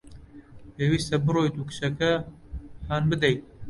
[0.75, 2.11] پێویستە بڕۆیت و کچەکە
[2.89, 3.41] هان بدەیت.